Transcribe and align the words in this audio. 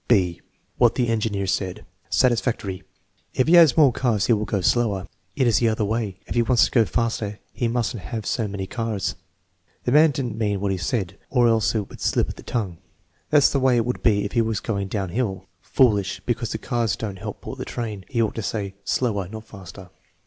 "(b) 0.07 0.41
What 0.79 0.95
the 0.95 1.09
engineer 1.09 1.45
said 1.45 1.85
Satisfactory* 2.09 2.81
"If 3.35 3.47
he 3.47 3.53
has 3.53 3.77
more 3.77 3.91
cars 3.93 4.25
he 4.25 4.33
will 4.33 4.45
go 4.45 4.59
slower." 4.59 5.07
"It 5.35 5.45
is 5.45 5.59
the 5.59 5.69
other 5.69 5.85
way. 5.85 6.17
If 6.25 6.33
he 6.33 6.41
wants 6.41 6.65
to 6.65 6.71
go 6.71 6.85
faster 6.85 7.37
he 7.53 7.67
must 7.67 7.95
n't 7.95 8.01
have 8.05 8.25
so 8.25 8.47
many 8.47 8.65
TEST 8.65 8.77
NO. 8.79 8.93
X, 8.95 9.13
2 9.83 9.85
257 9.85 9.85
cars." 9.85 9.85
"The 9.85 9.91
man 9.91 10.09
did 10.09 10.25
n't 10.33 10.39
mean 10.39 10.59
what 10.59 10.71
he 10.71 10.79
said, 10.79 11.19
or 11.29 11.47
else 11.47 11.75
it 11.75 11.87
was 11.87 12.03
a 12.03 12.07
slip 12.07 12.29
of 12.29 12.35
the 12.35 12.41
tongue." 12.41 12.79
"That's 13.29 13.51
the 13.51 13.59
way 13.59 13.75
it 13.75 13.85
would 13.85 14.01
be 14.01 14.25
if 14.25 14.31
he 14.31 14.41
was 14.41 14.59
going 14.59 14.87
down 14.87 15.09
hill." 15.09 15.45
"Foolish, 15.61 16.19
because 16.25 16.51
the 16.51 16.57
cars 16.57 16.95
don't 16.95 17.19
help 17.19 17.41
pull 17.41 17.55
the 17.55 17.63
train." 17.63 18.03
"He 18.09 18.23
ought 18.23 18.33
to 18.33 18.41
say 18.41 18.73
slower, 18.83 19.27
not 19.27 19.45
faster." 19.45 19.91